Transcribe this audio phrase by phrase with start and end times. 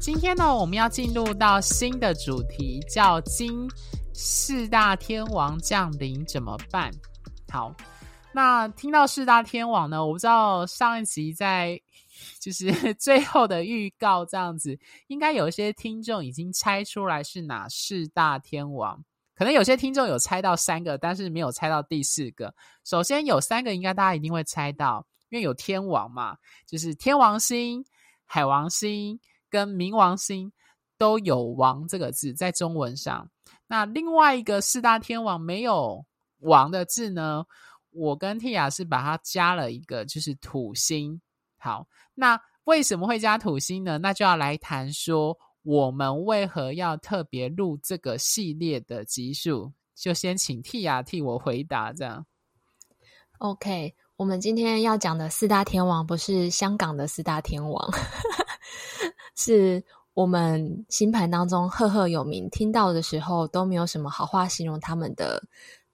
[0.00, 3.68] 今天呢，我们要进入到新的主题，叫金
[4.14, 6.90] 四大天王降临怎么办？
[7.52, 7.74] 好，
[8.32, 11.78] 那听到四大天王呢，我不知道上一集在
[12.40, 22.54] 就是最后的预告这样子，应该有一些听众已经猜出来是哪四大天王，可能有些听众有猜到三个，但是没有猜到第四个。
[22.84, 26.36] 首先有三个，应该大家一定会猜到，因为有天王嘛，
[26.66, 27.84] 就是天王星、
[28.24, 29.18] 海王星。
[29.50, 30.52] 跟冥王星
[30.96, 33.30] 都有“王”这个字在中文上。
[33.66, 36.04] 那另外一个四大天王没有
[36.40, 37.44] “王”的字呢？
[37.90, 41.20] 我跟 Tia 是把它加了一个，就是土星。
[41.56, 43.98] 好，那为什么会加土星呢？
[43.98, 49.72] 那就要来谈说我们为何要特别录这个系列的集数。
[49.94, 52.24] 就先请 Tia 替我回答，这样。
[53.38, 57.90] OK，我们今天要讲的四大天王不是香港的四大天王。
[59.38, 59.82] 是
[60.14, 65.40] 我们星盘当中赫赫有名，听到的时候都没有什么好话形容他们的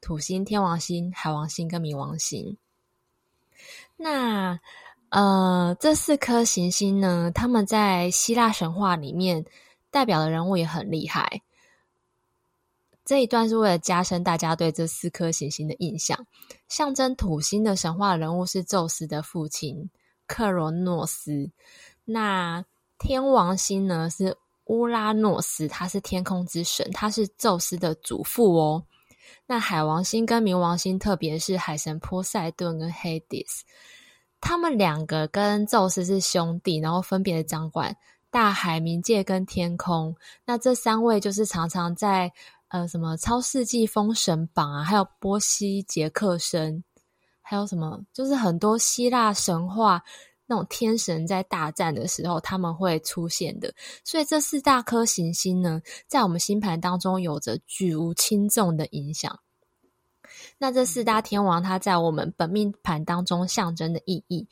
[0.01, 2.57] 土星、天王星、海王星跟冥王星。
[3.97, 4.59] 那
[5.11, 9.45] 呃，这四颗行星呢，他们在希腊神话里面
[9.91, 11.43] 代表的人物也很厉害。
[13.05, 16.27] 这一段是为了加深大家对这四颗行星的印象。
[16.69, 19.91] 象征土星的神话人物是宙斯的父亲
[20.27, 21.51] 克罗诺斯。
[22.07, 22.65] 那
[22.99, 28.83] 天王星呢是乌拉诺斯，他是天空之神，他是宙斯的祖父哦。
[29.47, 33.65] 那海王星跟冥王星，特别是海神波塞顿跟黑迪斯，
[34.41, 37.95] 他们两个跟宙斯是兄弟，然后分别掌管
[38.31, 40.17] 大海、冥界跟天空。
[40.47, 42.33] 那这三位就是常常在
[42.69, 46.83] 呃什么超世纪封神榜啊，还有波西杰克森，
[47.43, 50.03] 还有什么就是很多希腊神话。
[50.47, 53.73] 那种天神在大战的时候，他们会出现的。
[54.05, 59.41] 所以这四大颗行星呢，在我们星盘当中有着举无轻重的影响。
[60.59, 64.49] 那这四大天王，它在我们本命盘当中象征的意义，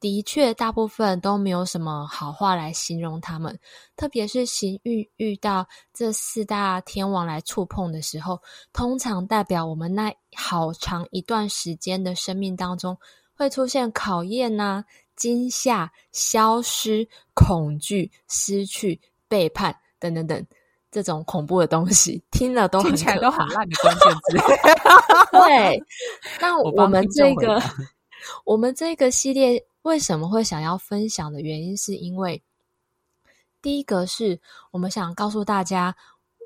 [0.00, 3.56] 的确大部分都没有什么好话来形容他们。
[3.94, 8.40] 特别是行运遇到这四大天王来触碰的时候，
[8.72, 12.98] 通常代表我们那好长一段时间的生命当中
[13.34, 14.84] 会出现考验呐、啊。
[15.22, 20.44] 惊吓、消失、恐惧、失去、背叛等等等，
[20.90, 22.90] 这种恐怖的东西，听了都很
[23.20, 24.36] 都很烂的关键字。
[25.30, 25.80] 对，
[26.40, 27.62] 那我们这个我，
[28.44, 32.42] 我们这个系列为什么会想要分享的原因，是因为
[33.62, 34.40] 第一个是
[34.72, 35.94] 我们想告诉大家，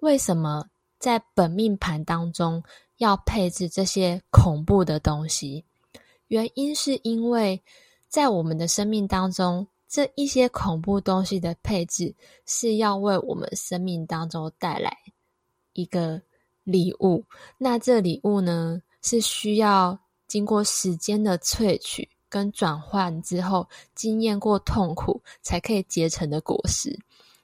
[0.03, 0.67] 为什么
[0.99, 2.63] 在本命盘当中
[2.99, 5.65] 要配置这些恐怖的东西，
[6.29, 7.63] 原因是因为。
[8.09, 14.97] 在我们的生命当中，这一些恐怖东西的配置是要为我们生命当中带来
[15.75, 16.21] 一个
[16.65, 17.25] 礼物。
[17.59, 26.99] 那这礼物呢，是需要经过时间的萃取跟转换之后，经验过痛苦才可以结成的果实。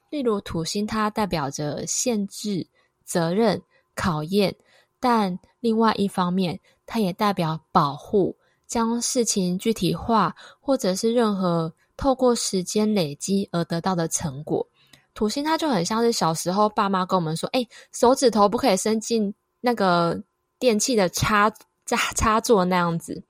[0.09, 2.67] 例如土星，它代表着限制、
[3.05, 3.61] 责任、
[3.95, 4.51] 考验；
[4.99, 8.35] 但另外一方面，它也代表保护。
[8.73, 14.67] 将事情具体化，或者是任何透过时间累积而得到的成果，
[15.13, 20.19] 土星它就很像是小时候爸妈跟我们说：“哎，手指头不可以伸进那个
[20.57, 21.51] 电器的插
[21.85, 23.23] 插插座那样子。”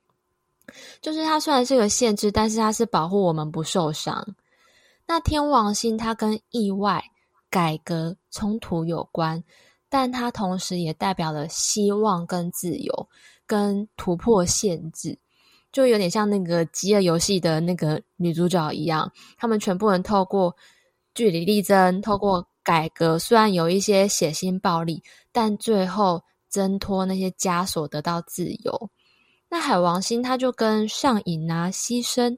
[1.03, 4.25] 就是它虽然是个限制，但是它是保护我们不受伤。
[5.05, 7.03] 那天王星它跟意外、
[7.49, 9.43] 改革、冲突有关，
[9.89, 13.09] 但它同时也代表了希望跟自由，
[13.45, 15.19] 跟突破限制。
[15.73, 20.55] 就有点像那个《饥饿游戏》的那个女主角一样，他们全部人透过
[21.15, 28.91] 据理力争，透过改革，虽然有一些血腥暴力，但最后挣脱那些枷锁，得到自由。
[29.49, 32.37] 那海王星，它就跟上瘾啊、牺牲、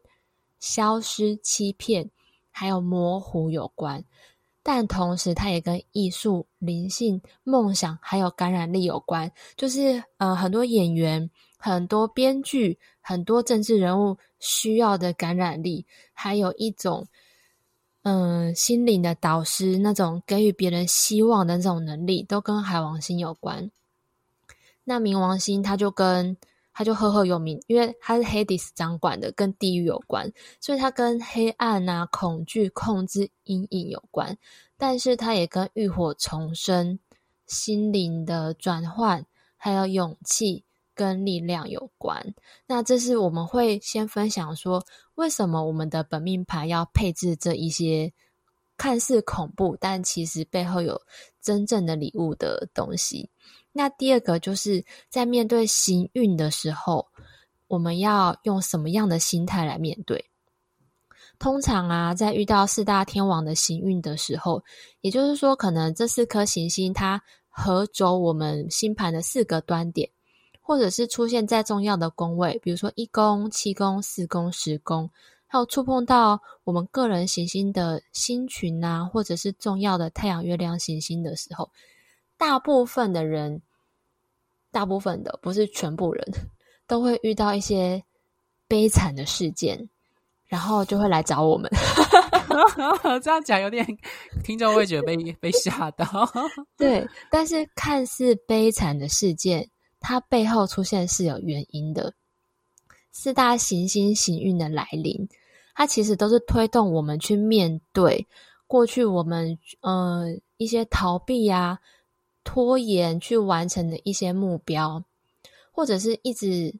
[0.61, 2.09] 消失、欺骗，
[2.51, 4.01] 还有模糊有关，
[4.63, 11.29] 但同时它也跟艺术、灵性、梦想还有感染力有关，就是呃，很多演员。
[11.65, 15.83] 很多编剧、很多政治人物需要的感染力，
[16.13, 17.07] 还有一种
[18.03, 23.71] 嗯，心灵的导师那种给予别人希望的那种能力，都跟海王星有关。
[24.83, 26.37] 那冥王星，它就跟
[26.71, 34.37] 它就赫赫有名，因为它是 Hades 掌管的，跟地狱有关，所以它跟黑暗啊、恐惧、控制、阴影有关。
[34.77, 36.99] 但是它也跟浴火重生、
[37.47, 39.25] 心灵的转换，
[39.57, 40.63] 还有勇气
[40.95, 42.33] 跟力量有关。
[42.65, 44.83] 那这是我们会先分享说，
[45.15, 48.11] 为什么我们的本命盘要配置这一些
[48.77, 50.99] 看似恐怖，但其实背后有
[51.41, 53.29] 真正的礼物的东西。
[53.71, 57.07] 那第二个就是在面对行运的时候，
[57.67, 60.25] 我们要用什么样的心态来面对？
[61.37, 64.63] 通常啊，在遇到四大天王的行运的时候，
[65.01, 70.09] 也就是说，可能这四颗行星它合轴我们星盘的四个端点，
[70.67, 75.07] 或者是出现在重要的宫位，比如说一宫、七宫、四宫、十宫，
[75.45, 81.69] 还有触碰到我们个人行星的星群啊，或者是重要的太阳、月亮行星的时候。
[82.35, 83.61] 大部分的人，
[84.71, 86.25] 大部分的不是全部人，
[86.87, 88.03] 都会遇到一些
[88.67, 89.87] 悲惨的事件，
[90.47, 91.71] 然后就会来找我们。
[93.21, 93.85] 这样讲有点
[94.43, 96.05] 听众会觉得被被吓到。
[96.75, 99.69] 对，但是看似悲惨的事件，
[100.07, 102.13] 它背后出现是有原因的。
[103.11, 105.27] 四大行星行运的来临，
[105.73, 108.27] 它其实都是推动我们去面对
[108.67, 111.79] 过去我们呃一些逃避呀、
[112.43, 115.03] 拖延去完成的一些目标，
[115.71, 116.75] 或者是一直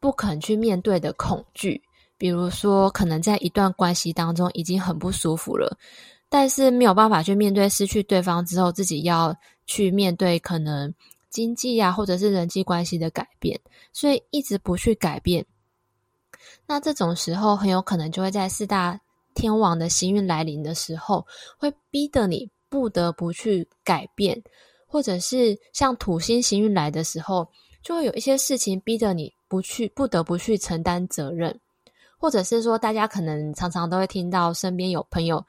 [0.00, 1.80] 不肯去面对的恐惧，
[2.18, 5.78] 比如说，可能在一段关系当中已经很不舒服了，
[6.28, 9.36] 但是没有办法去面对失去对方之后，自己要
[9.66, 10.92] 去面对可能
[11.34, 13.60] 经济啊，或者是人际关系的改变，
[13.92, 15.44] 所以一直不去改变。
[16.64, 19.00] 那这种时候，很有可能就会在四大
[19.34, 21.26] 天王的行运来临的时候，
[21.58, 24.40] 会逼得你不得不去改变。
[24.86, 27.48] 或者是像土星行运来的时候，
[27.82, 31.60] 就会有一些事情逼着你不去，不得不去承担责任。
[32.16, 35.44] 或者是说，大家可能常常都会听到身边有朋友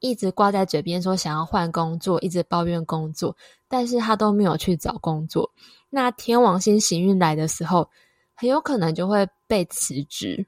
[0.00, 3.36] 一直挂在嘴边说想要换工作，一直抱怨工作，
[3.68, 5.50] 但是他都没有去找工作。
[5.90, 7.88] 那天王星行运来的时候，
[8.34, 10.46] 很有可能就会被辞职。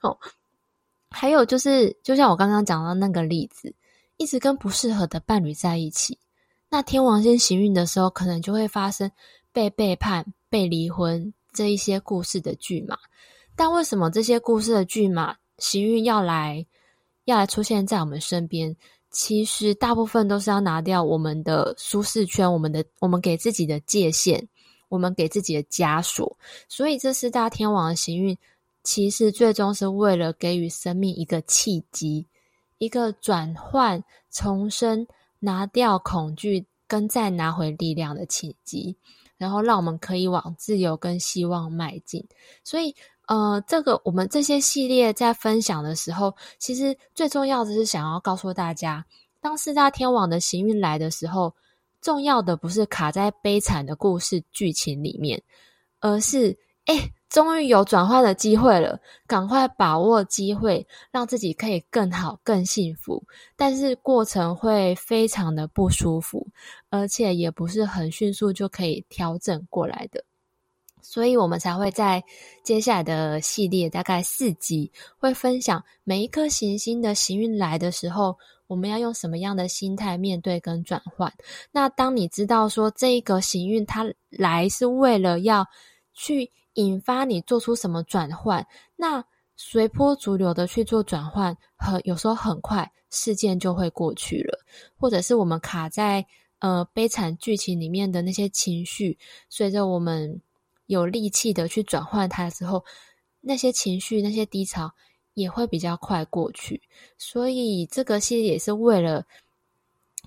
[0.00, 0.16] 哦，
[1.10, 3.74] 还有就是，就像我刚刚讲到那个例子，
[4.16, 6.18] 一直跟不适合的伴侣在一起。
[6.68, 9.10] 那天王星行运的时候，可能就会发生
[9.52, 12.96] 被背叛、被离婚这一些故事的剧码。
[13.54, 16.66] 但为什么这些故事的剧码行运要来，
[17.26, 18.74] 要来出现在我们身边？
[19.10, 24.48] 其实大部分都是要拿掉我们的舒适圈，我们的我们给自己的界限，
[24.88, 26.34] 我们给自己的枷锁。
[26.68, 28.36] 所以这四大天王的行运，
[28.82, 32.26] 其实最终是为了给予生命一个契机，
[32.78, 35.06] 一个转换、重生。
[35.38, 38.96] 拿掉恐惧，跟再拿回力量的契机，
[39.36, 42.26] 然后让我们可以往自由跟希望迈进。
[42.64, 42.96] 所以，
[43.26, 49.04] 呃，这个我们这些系列在分享的时候，其实最重要的是想要告诉大家，
[49.40, 51.54] 当四大天王的行运来的时候，
[52.00, 55.42] 重要的不是卡在悲惨的故事剧情里面，
[56.00, 56.56] 而是，
[56.86, 57.12] 哎。
[57.28, 63.22] 终于有转换的机会了，赶快把握机会，让自己可以更好、更幸福。
[63.56, 66.46] 但是过程会非常的不舒服，
[66.88, 70.24] 而且也不是很迅速就可以调整过来的。
[71.08, 72.22] 所以我们才会在
[72.62, 78.36] 接下来的系列，大概四集，会分享每一颗行星的行运来的时候，
[78.66, 81.32] 我们要用什么样的心态面对跟转换。
[81.70, 85.66] 那当你知道说这一个行运它来是为了要
[86.12, 86.50] 去。
[86.76, 88.66] 引发你做出什么转换？
[88.96, 89.24] 那
[89.56, 94.58] 随波逐流的去做转换，很有时候很快事件就会过去了，
[94.94, 96.22] 或者是我们卡在
[96.58, 99.16] 呃悲惨剧情里面的那些情绪，
[99.48, 100.42] 随着我们
[100.86, 102.84] 有力气的去转换它的时候，
[103.40, 104.92] 那些情绪那些低潮
[105.34, 106.82] 也会比较快过去。
[107.18, 109.26] 所以这个系列也是为了。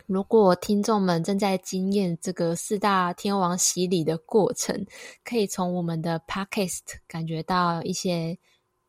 [0.06, 4.88] 如果听众们正在经验这个四大天王洗礼的过程，
[5.24, 8.36] 可以从我们的 Podcast 感觉到一些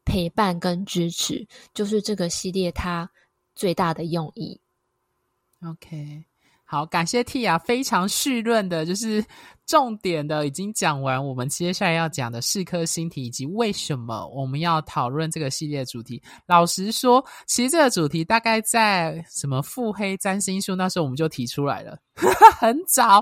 [0.04, 3.10] 陪伴跟支持，就是这个系列它
[3.54, 4.58] 最大的用意。
[5.62, 6.29] OK。
[6.70, 9.24] 好，感谢 T 啊非常绪论的，就是
[9.66, 11.26] 重点的已经讲完。
[11.26, 16.22] 我们接下来要讲的四颗星体以及为什么我们要讨论这个系列主题。
[16.46, 21.98] 老实说，其实这个主题大概在什么腹黑占星术那时候我们就提出来了，
[22.60, 23.20] 很早，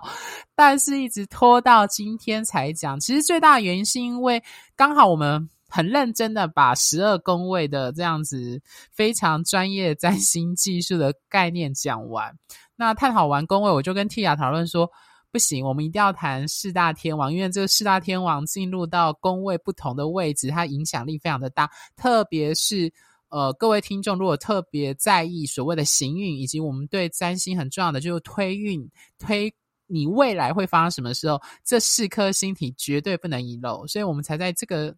[0.54, 3.00] 但是一直拖到今天才讲。
[3.00, 4.42] 其实最大的原因是因为
[4.76, 8.60] 刚好我们很认真的把十二宫位的这样子
[8.92, 12.36] 非常专业占星技术的概念讲完。
[12.78, 14.88] 那探讨完宫位，我就跟 Tia 讨论说，
[15.32, 21.68] 不行，我们一定要谈四大天王，因为这个四大天王进入到宫位不同的位置，它影响力非常的大。
[21.96, 22.90] 特别是
[23.30, 29.52] 呃，各位听众如果特别在意所谓的行运，以及我们对占星很重要的就是推运，推
[29.88, 33.84] 你未来会发生什么时候，这四颗星体绝对不能遗漏。
[33.88, 34.94] 所以我们才在这个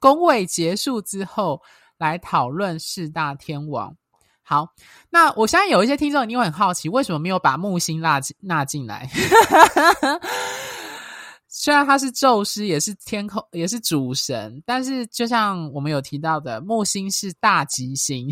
[0.00, 1.60] 宫位结束之后
[1.98, 3.94] 来讨论四大天王。
[4.48, 4.68] 好，
[5.10, 9.10] 那我相信有一些听众你会很好奇，为什么没有把木星纳进纳进来？
[11.58, 18.28] 虽然他是宙斯，也是天空，也是主神，但是就像我们有提到的，木星是大吉星，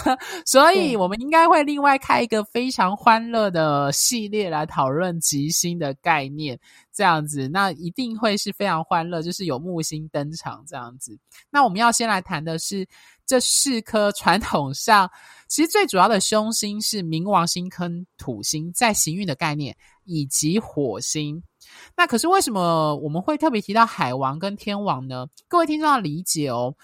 [0.44, 6.60] 所以我们应该会另外开一个非常欢乐的系列来讨论吉星的概念，
[6.92, 11.18] 这样子，那一定会是非常欢乐，就是有木星登场这样子。
[11.48, 12.86] 那我们要先来谈的是
[13.24, 15.10] 这四颗传统上，
[15.48, 21.42] 其实最主要的凶星是冥王星跟土星，在行运的概念，以及火星。
[21.96, 25.26] 那可是为什么我们会特别提到海王跟天王呢？
[25.48, 26.74] 各位听众要理解哦，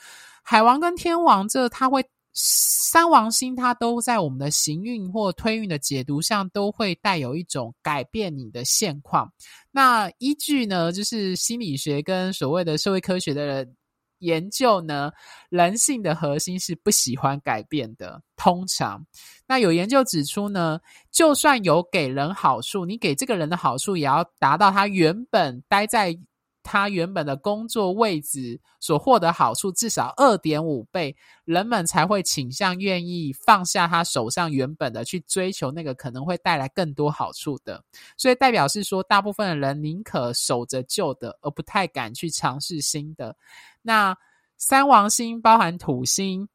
[0.42, 9.30] 海王跟天王这他会三王星，它都在我们的行运或推运的解读上，都会带有一种改变你的现况。
[9.70, 13.76] 那依据呢，就是心理学跟所谓的社会科学的人。
[14.22, 15.12] 研究呢，
[15.50, 18.22] 人性的核心是不喜欢改变的。
[18.36, 19.06] 通常，
[19.46, 20.80] 那有研究指出呢，
[21.12, 26.18] 就算有给人好处，你给这个人的好处，也要达到他原本待在
[26.62, 31.14] 他原本的工作位置所获得好处至少二点五倍，
[31.44, 37.82] 人们才会倾向愿意放下他手上原本的，去追求那个可能会带来更多好处的。
[38.16, 43.36] 所以，代表是说，大部分的人宁可守着旧的，而不太敢去尝试新的。
[43.82, 44.16] 那
[44.56, 46.48] 三王星包含土星，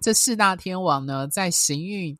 [0.00, 2.16] 这四大天王呢，在行运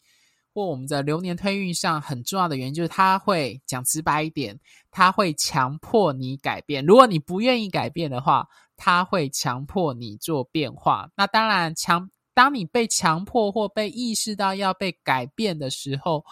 [0.52, 4.58] 或我们的流年推运上很重要的原因，就是他会讲直白一点，
[4.90, 6.84] 他会强迫你改变。
[6.84, 11.10] 如果你不愿意改变的话，他会强迫你做变化。
[11.16, 16.24] 那当然，强当你被强迫或被意识到要被改变的时候，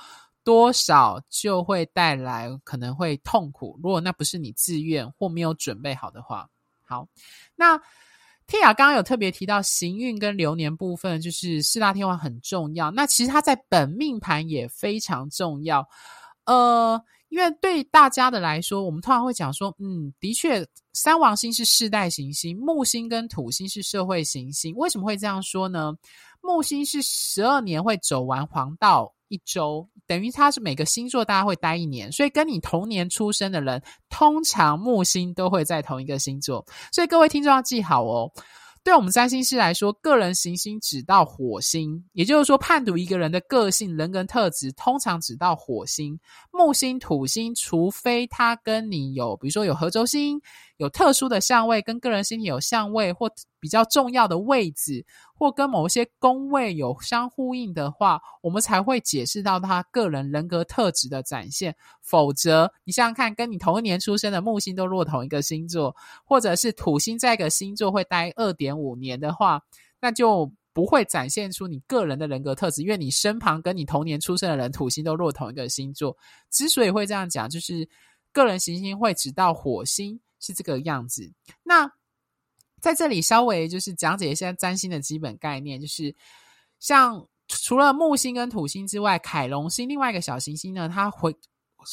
[0.43, 3.79] 多少就会带来可能会痛苦。
[3.83, 6.49] 如果那不是你自愿或没有准备好的话。
[6.85, 7.07] 好，
[7.55, 7.79] 那
[8.47, 12.91] 天雅刚刚有特别提到行运跟流年部分，就是四大天王很重要。
[12.91, 15.87] 那其实它在本命盘也非常重要。
[16.47, 24.75] 呃，因为对大家的来说，我们通常会讲说，嗯，的确，三王星是世代行星，木星跟土星是社会行星。
[24.77, 25.93] 为什么会这样说呢？
[26.41, 29.13] 木星是十二年会走完黄道。
[29.31, 36.65] 一周等于它是每个星座大家会待一年，所以跟你同年出生的人，通常木星都会在同一个星座。
[36.91, 38.33] 所以各位听众要记好哦。
[38.85, 46.19] 对我们占星师来说，个人行星指到火星，也就是说判读一个人的个性、人格特质，通常指到火星、
[46.51, 50.41] 木星、土星，除非他跟你有，比如说有合轴星。
[50.79, 55.05] 有特殊的相位，跟个人星体有相位，或比较重要的位置，
[55.35, 61.75] 或跟某些宫位有相呼应的话，我们才会解释到他个人人格特质的展现。
[62.01, 69.61] 否则，你想想看，跟你同一年出生的木星都落同一个星座，或者是土星在一个星座会待二点五年的话，
[70.01, 76.17] 那就不会展现出你个人的人格特质，因为你身旁跟你同年出生的人，土星都落同一个星座。
[76.51, 77.89] 之所以会这样讲，就是
[78.33, 80.21] 个人行星会指到火星。
[80.41, 81.33] 是这个样子。
[81.65, 81.91] 那
[82.81, 86.15] 在这里稍微就是讲解一下占星的基本概念，就是
[86.79, 91.35] 像除了木星跟土星之外，凯龙星另外一个小行星呢，它会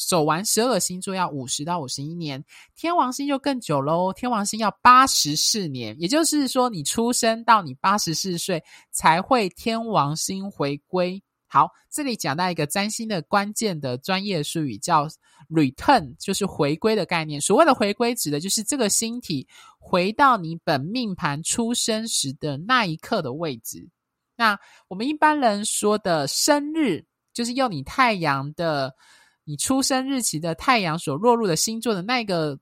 [0.08, 11.22] 走完十二星座要五十到五十一年，天王星就更久喽，天王星要八十四年，也就是说你出生到你八十四岁才会天王星回归。
[11.48, 15.06] 好，这里讲到一个占星的关键的专业术语，叫
[15.48, 17.40] return，就是回归的概念。
[17.40, 19.46] 所谓的回归，指的就是这个星体
[19.78, 23.88] 回到你本命盘出生时的那一刻的位置。
[24.36, 28.92] 那我们一般人说的生日，就是用你太阳的
[29.46, 32.58] 你出生日期的太阳所落入的星座的那个。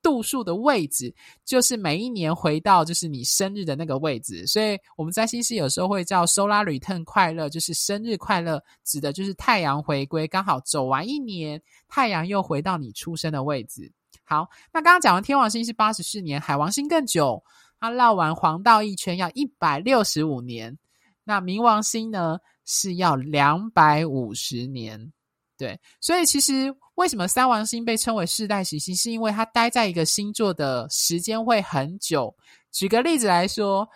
[0.00, 1.12] 度数的位置，
[1.44, 13.90] 就是每一年回到就是你生日的那个位置，所以我们在星师有时候会叫 Solar Return 快乐，就是生日快乐，指的就是太阳回归，刚好走完一年，太阳又回到你出生的位置。
[14.22, 17.42] 好，那刚刚讲完天王星是八十四年，海王星更久，
[17.80, 20.78] 它绕完黄道一圈要一百六十五年，
[21.24, 25.12] 那冥王星呢是要两百五十年。
[25.58, 32.32] 对，所以其实为什么三王星被称为世代行星，是因为它待在一个星座的时间会很久，
[32.70, 33.86] 举个例子来说，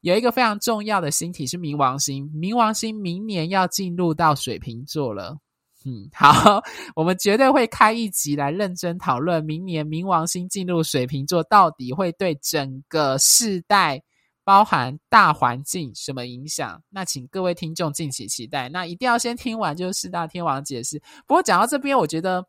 [0.00, 5.36] 有一个非常重要的星体是冥王星，冥王星明年要进入到水瓶座了。
[5.84, 6.62] 嗯，好，
[6.96, 14.00] 我们绝对会开一集来认真讨论明年冥王星进入水瓶座到底会对整个世代，
[14.44, 16.82] 包含大环境什么影响？
[16.90, 18.68] 那请各位听众敬请期待。
[18.68, 21.00] 那一定要先听完就是四大天王解释。
[21.26, 22.44] 不过讲到这边，我觉得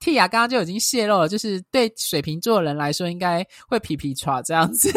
[0.00, 4.90] Tia 刚刚就已经泄露了，就是对水瓶座的人来说，应该会皮皮抓这样子。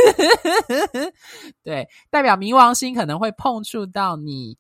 [1.64, 4.58] 对，代表冥王星可能会碰触到你。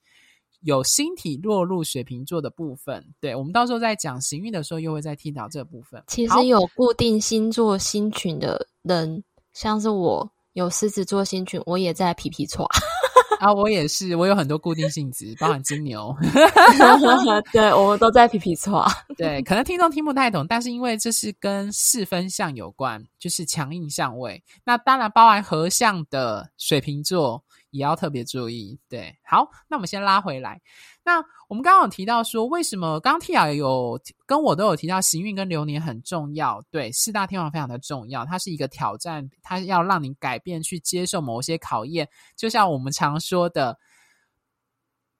[0.63, 6.03] 有星体落入水瓶座的部分，对，我们到时候在讲行运的时候，又会再提到这部分。
[6.05, 9.23] 其实有固定星座星群的人，
[9.53, 12.67] 像是我有狮子座星群，我也在皮皮错
[13.39, 16.15] 啊，我也是，我有很多固定性质，包含金牛，
[17.51, 18.85] 对，我们都在皮皮错。
[19.17, 27.43] 对，可能听众听不太懂，但是因为这是跟四分相有关，就是强硬相位，那当然包含合相的水瓶座。
[27.71, 30.61] 也要特别注意，对，好，那我们先拉回来。
[31.03, 43.79] 那我们刚刚有提到说，为什么刚刚 Tia 有跟我都有提到行运跟流年很重要，对，四大天王非常的重要，它是一个挑战，它要让你改变去接受某些考验，就像我们常说的，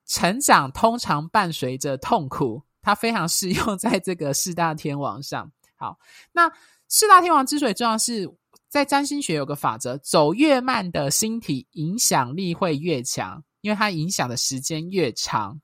[0.05, 5.51] 成长通常伴随着痛苦，它非常适用在这个四大天王上。
[5.75, 5.97] 好，
[6.31, 6.51] 那
[6.87, 8.29] 四大天王之所以重要是。
[8.71, 15.59] 在占星学有个法则，走越慢的星体影响力会越强，因为它影响的时间越长。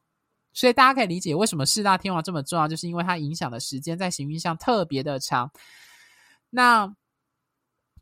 [0.52, 5.50] 所以大家可以理解为什么四大天王这么重要，就是因为它影响的时间在行运上特别的长。
[6.50, 6.94] 那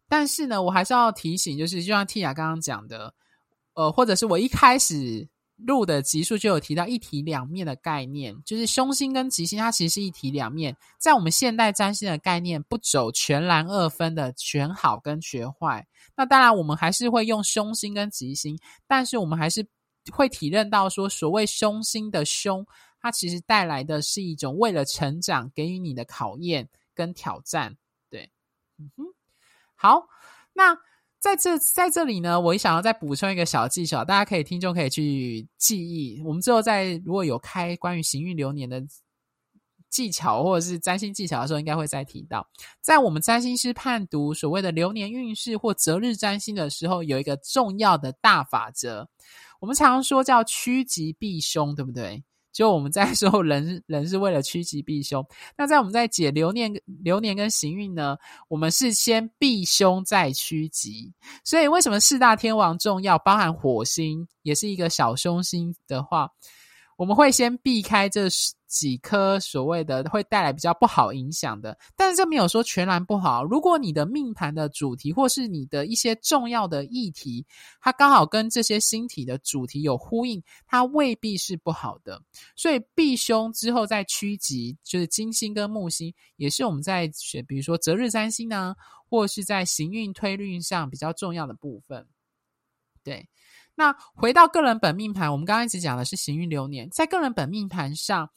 [0.09, 3.13] 但是呢，我还是要提醒，就是就像 Tia 刚刚讲的，
[3.75, 5.29] 呃，或者是我一开始。
[5.57, 10.75] 录的集数就有提到一体两面的概念，就是凶星跟吉星，它其实是一体两面。
[10.97, 15.87] 在我们现代占星的概念，不走全蓝二分的全好跟全坏。
[16.15, 19.65] 那当然，我们还是会用凶星跟吉星，但是我们还是
[20.11, 22.65] 会体认到说，所谓凶星的凶，
[22.99, 27.75] 它其实带来的是一种为了成长给予你的考验跟挑战。
[28.09, 28.29] 对，
[28.77, 29.03] 嗯哼，
[29.75, 30.05] 好，
[30.53, 30.77] 那。
[31.25, 36.21] 在这在这里呢，我也想要再补充一个小技巧，大家可以听众可以去记忆。
[36.23, 38.79] 我们之后在如果有开关于行运流年的
[39.89, 42.47] 技巧或者是占星技巧的时候，应该会再提到。
[42.79, 49.09] 在我们占星师判读所谓的流年运势或择日占星的时候，有一个重要的大法则，
[49.59, 52.23] 我们常说叫趋吉避凶，对不对？
[52.55, 55.21] 就我们在说人 人是为了趋吉避凶，
[55.57, 58.15] 那在我们在解流年流年跟行运呢，
[58.47, 61.11] 我们是先避凶再趋吉。
[61.43, 63.19] 所以为什么四大天王重要？
[63.19, 66.31] 包含火星也是一个小凶星的话。
[66.97, 68.27] 我们会先避开这
[68.67, 73.43] 几颗所谓的会带来比较不好影响的，但是这没有说全然不好。
[73.43, 77.45] 如果你的命盘的主题或是你的一些重要的议题，
[77.79, 82.21] 它刚好跟这些星体的主题有呼应，它未必是不好的。
[82.55, 88.75] 所以避凶之后再趋吉，就是金星跟木星，也是我们在选，比如说择日三星呢，
[89.09, 92.07] 或是在行运推运上比较重要的部分。
[93.03, 93.27] 对。
[93.75, 98.29] 那回到个人本命盘，我们刚刚一直讲的是行运流年，在个人本命盘上，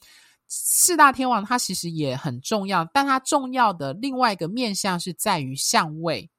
[0.49, 6.29] 四大天王它其实也很重要，但它重要的另外一个面向是在于相位。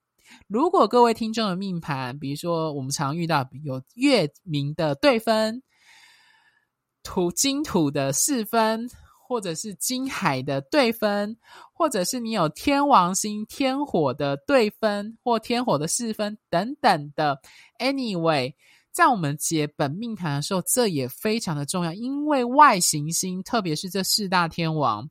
[0.47, 5.63] 如果各位听众的命盘，比如说我们常遇到有月冥的对分、
[7.03, 8.89] 土金土的四分，
[9.27, 11.37] 或者是金海的对分，
[11.73, 17.41] 或者是你有天王星天火的对分或天火的四分等等的
[17.79, 18.55] ，anyway。
[18.93, 25.09] 在我们解本命盘的时候，这也非常的重要，因为外行星，特别是这四大天王，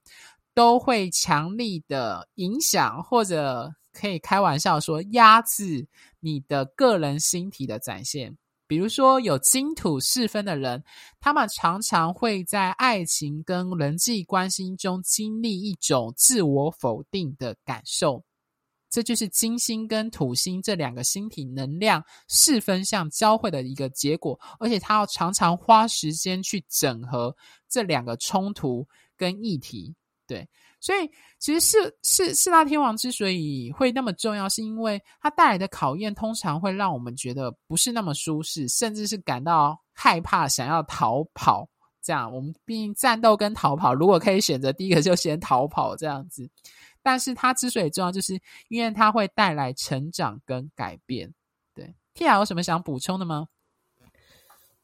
[0.54, 5.88] 都会强力的影响，或者可以开玩笑说压制
[6.20, 8.38] 你的个人星体的展现。
[8.68, 10.84] 比如说有金土四分的人，
[11.20, 18.24] 他们常常会在爱情跟人际关系中经历一种自我否定的感受。
[18.90, 27.36] 这就是金星跟土星这两个星体能量四分相交汇的一个结果，而且它要常常花时间去整合
[27.70, 29.96] 这两个冲突跟议题。
[30.26, 30.48] 对，
[30.80, 41.68] 所以其实四四四大天王之所以会那么重要，是因为它带来的考验通常会让我们觉得不是那么舒适，甚至是感到害怕，想要逃跑。
[42.02, 46.50] 这样，我们毕竟战斗跟逃跑，如果可以选择，第一个就先逃跑这样子。
[47.10, 51.34] 但是它之所以重要，就是因为它会带来成长跟改变。
[51.74, 53.48] 对，Tia 有什么想补充的吗？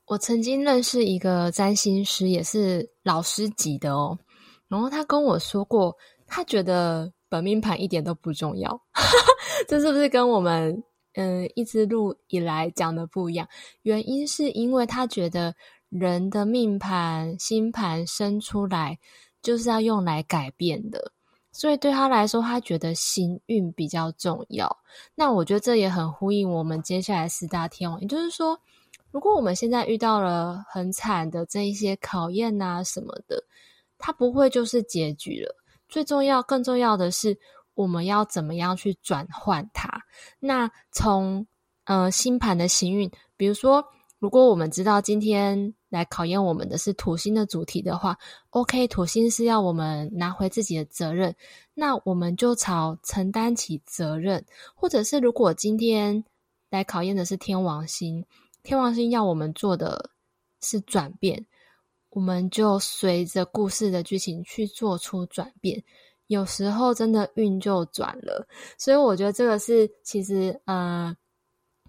[0.08, 4.18] 我曾经认识一个占星师，也是老师级的哦。
[4.68, 8.82] 然后他跟我说过，他觉得本命盘一点都不重要。
[9.70, 10.84] 这是不是跟我们
[11.14, 13.48] 嗯、一直录以来讲的不一样。
[13.84, 15.56] 原因是因为他觉得
[15.90, 18.98] 人的命盘、星盘生出来
[19.44, 21.12] 就是要用来改变的，
[21.56, 24.78] 所以对他来说，他觉得行运比较重要。
[25.16, 28.60] 那我觉得这也很呼应我们接下来四大天王，也就是说，
[29.10, 33.42] 如果我们现在遇到了很惨的这一些考验啊什么的，
[33.98, 35.56] 它不会就是结局了。
[35.88, 37.40] 最重要、更重要的是，
[37.74, 39.90] 我们要怎么样去转换它？
[40.42, 41.48] 那从
[41.86, 43.82] 呃星盘的行运，比如说，
[44.20, 48.18] 如果我们知道今天来考验我们的是土星的主题的话
[48.50, 51.36] ，OK，土星是要我们拿回自己的责任，
[51.74, 54.44] 那我们就朝承担起责任。
[54.74, 56.24] 或者是如果今天
[56.70, 58.26] 来考验的是天王星，
[58.64, 60.10] 天王星要我们做的
[60.62, 61.46] 是转变。
[62.10, 65.84] 我们就随着故事的剧情去做出转变，
[66.28, 71.14] 有时候真的运就转了，所以我觉得这个是其实呃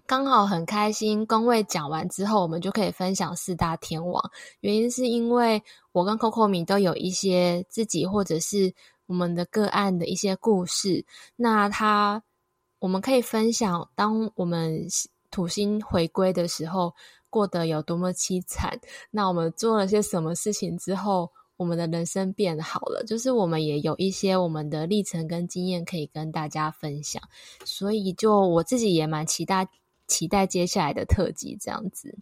[0.07, 1.25] 刚好很开心。
[1.25, 4.31] 宫位讲完之后，我们就可以分享四大天王。
[4.61, 8.73] 原因是因为我跟 Coco 米都有一些自己或者是
[9.05, 12.23] 我们的个案的一些故事，那他
[12.79, 14.87] 我们可以分享，当我们
[15.29, 16.93] 土星回归的时候。
[17.29, 18.79] 过得有多么凄惨？
[19.11, 23.03] 那我们做了些什么事情之后，我们的人生变好了？
[23.05, 27.21] 就是我们也有一些我们的历程跟经验可以跟大家分享，
[27.65, 29.67] 所以就我自己也蛮期待
[30.07, 32.17] 期待接下来的特辑这样子。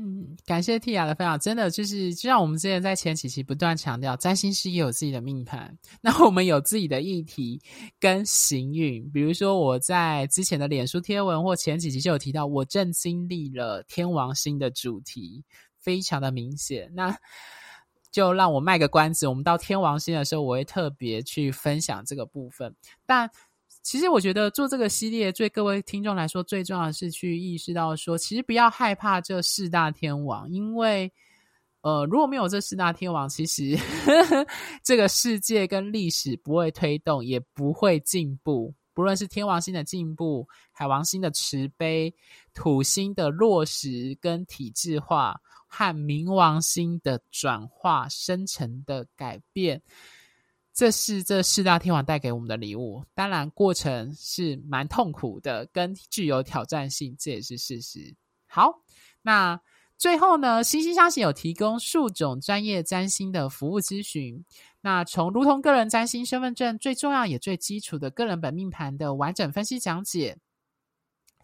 [0.00, 7.60] 嗯，感谢 Tia 的分享，真的就是就像我们之前在前几期不断强调，占星师也有自己的命盘，那我们有自己的议题
[7.98, 9.10] 跟行运。
[9.10, 15.44] 比如说我在之前的脸书贴文或前几集就有提到，我正经历了天王星的主题，
[15.80, 16.88] 非常的明显。
[16.94, 17.12] 那
[18.12, 22.72] 就让我卖个关子，我们到天王星的时候，我会特别去分享这个部分，
[23.04, 23.28] 但。
[23.82, 31.10] 其实我觉得做这个系列，对各位听众来说，最重要的是去意识到说，其实不要害怕这四大天王，因为，
[31.80, 34.46] 呃，如果没有这四大天王，其实呵 呵
[34.82, 38.74] 这个世界跟历史不会推动，也不会进步。
[38.92, 42.12] 不论是天王星的进步、海王星的慈悲、
[42.52, 49.80] 土星的落实跟体制化，和冥王星的转化、生成的改变。
[50.78, 58.14] 这是这四大天王带给我们的礼物，当然过程是蛮痛苦的，跟具有挑战性，这也是事实。
[58.46, 58.72] 好，
[59.20, 59.60] 那
[59.96, 64.44] 最后呢，星星相信有提供数种专业占星的服务咨询，
[64.80, 70.38] 那从如同个人占星身份证最重要也最基础的个人本命盘的完整分析讲解。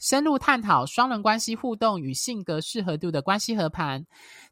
[0.04, 4.04] 深入探讨双人关系互动与性格适合度的关系合盘，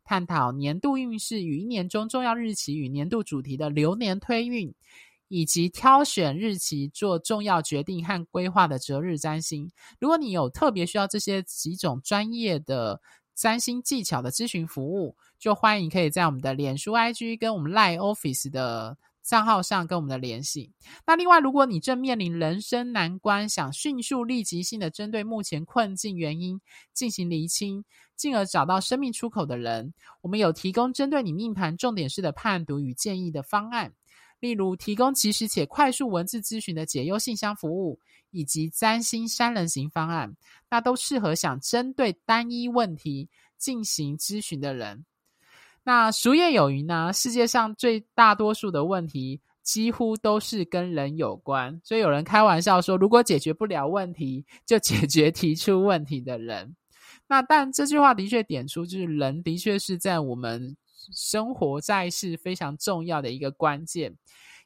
[0.03, 4.75] 探讨年度运势与一年中重要日期与年度主题的流年推运，
[5.29, 9.71] 以及挑选日期做重要决定和规划的择日占星。
[10.01, 13.03] 如果你有特别需要这些几种专业的
[13.35, 18.97] 占星技巧的咨询服务，就欢迎可以在我们的脸书 IG 跟我们 Line Office 的。
[19.23, 20.73] 账号上跟我们的联系。
[21.07, 26.61] 那另外，如果你正面临人生难关，想迅速立即性的针对目前困境原因
[26.93, 27.85] 进行厘清，
[28.17, 33.93] 进而找到生命出口的人，我们有提供针对你命盘重点式的判读与建议的方案，
[34.41, 40.37] 例如提供即时且快速文字咨询的解忧信箱服务，以及占星三人行方案，
[40.69, 45.05] 那都适合想针对单一问题进行咨询的人。
[45.85, 56.77] 那俗谚有云呢，世界上最大多数的问题几乎都是跟人有关，所以有人开玩笑说，如果解决不了问题，就解决提出问题的人。
[57.27, 60.77] 那但这句话的确点出，就是人的确是在我们
[61.15, 64.15] 生活在世非常重要的一个关键。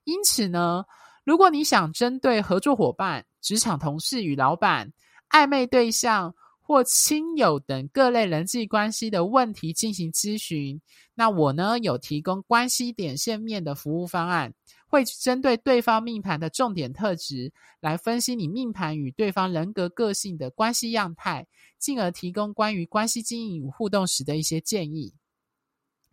[0.04, 0.84] 因此呢，
[1.24, 4.92] 如果你想针对合作伙伴、职场同事与老板、
[5.30, 6.34] 暧昧对象，
[6.66, 10.80] 或亲友等各类人际关系的问题进行咨询，
[11.14, 14.52] 那我呢有提供关系点线面的服务方案，
[14.88, 21.46] 会针对对方命盘的重点特质来分析你命盘与对方人格个性的关系样态，
[21.78, 25.14] 进而提供关于关系经营与互动时的一些建议。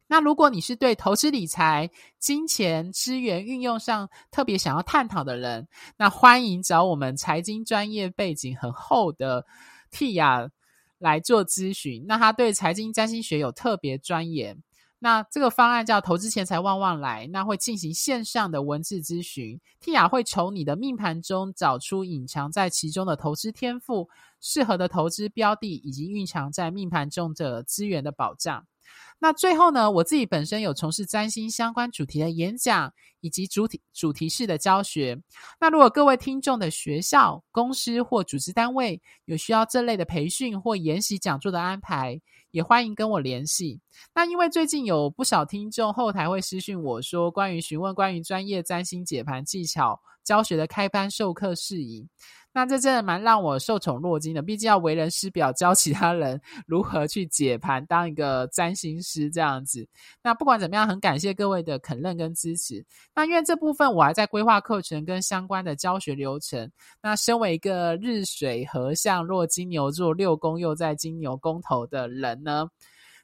[0.05, 1.89] 那如果你是对投资理财、
[2.19, 9.43] 金钱资源运用上特别想要探讨的人，那欢迎找我们财经专业背景很厚的。
[9.93, 10.49] Tia
[10.97, 14.57] 来做咨询，那他对财经占星学有特别钻研。
[14.99, 19.59] 那这个方案叫“投资钱财旺旺来”，那会进行线上的文字咨询。
[19.81, 28.65] Tia 会从你的命盘中找出隐藏在其中的投资天赋、适合的投资标的，以及蕴藏在命盘中的资源的保障。
[29.23, 35.17] 那最后呢，我自己本身有从事占星相关主题的演讲以及主题主题式的教学。
[35.61, 42.19] 那如果各位听众的学校、公司或组织单位有需要这类的培训或研习讲座的安排，
[42.53, 43.81] 也欢迎跟我联系。
[44.13, 52.07] 那因为最近有不少听众后台会私讯我说，关于询问关于专业占星解盘技巧教学的开班授课事宜。
[52.55, 59.87] 那这真的蛮让我受宠若惊的，毕竟要为人师表，教其他人 如何去解盘，当一个占星师这样子。
[60.21, 62.85] 那不管怎么样，很感谢各位的肯认跟支持。
[63.15, 66.71] 那因为这部分我还在规划课程跟相关的教学流程。
[67.01, 72.67] 那身为一个日水合相若金牛座六宫又在金牛宫头的人呢，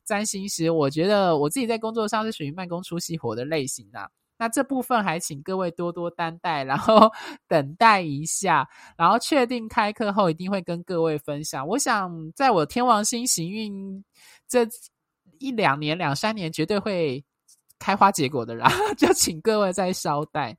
[0.06, 4.10] 占星师，我觉得我自己在工作上是属于慢工出细活的类型的。
[4.42, 7.12] 那这部分还请各位多多担待，然后
[7.46, 8.66] 等待一下，
[8.98, 11.68] 然后确定开课后一定会跟各位分享。
[11.68, 14.02] 我想在我天王星行运
[14.48, 14.66] 这
[15.40, 17.22] 一两年、两三年，绝对会
[17.80, 20.58] 开花结果的啦， 就请各位再稍待。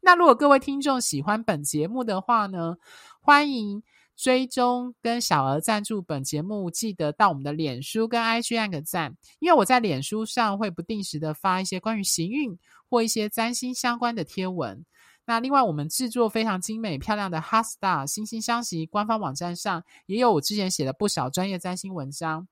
[0.00, 2.76] 那如果各位听众喜欢本节目的话呢，
[3.20, 3.82] 欢迎
[4.18, 12.58] 追踪跟小额赞助本节目，记得到我们的脸书跟 IG 按个赞，因为我在脸书上会不定时的发一些关于行运。
[12.90, 14.82] 或一些占星相关的贴文。
[15.26, 22.48] 那另外，我们制作非常精美漂亮的 HeartStar 心星相惜官方网站上，也有我之前写的不少专业占星文章。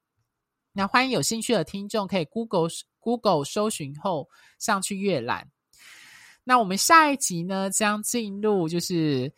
[0.72, 2.68] 那欢迎有兴趣的听众可以 Google
[3.00, 5.48] Google 搜寻后上去阅览。
[6.44, 9.32] 那我们下一集呢，将进入就是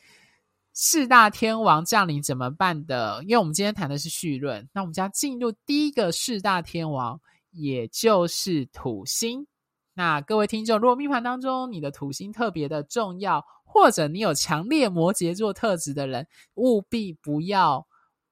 [0.80, 4.68] 四大天王降临怎么办的，因为我们今天谈的是绪论。
[4.72, 9.48] 那我们将进入第一个四大天王，也就是土星。
[9.94, 17.84] 那各位听众，如果命盘当中你的土星特别的重要，或者你有强烈摩羯座特质的人，务必不要，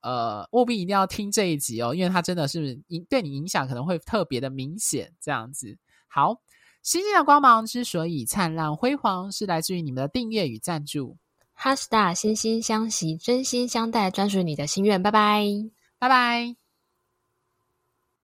[0.03, 5.13] 呃，务必一定要听这一集哦，因为它真的是影对你影响可能会特别的明显。
[5.21, 6.41] 这样子，好，
[6.85, 11.19] 星星的光芒之所以灿烂辉煌，是来自于你们的订阅与赞助。
[11.57, 15.03] 哈斯塔，心心相惜，真心相待，专属你的心愿。
[15.03, 15.43] 拜拜，
[15.99, 16.66] 拜拜。